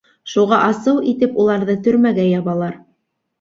[0.35, 2.81] Шуға асыу итеп уларҙы төрмәгә ябалар.